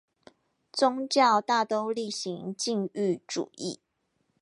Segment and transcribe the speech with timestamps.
[0.73, 3.77] 宗教大都厲行禁欲主義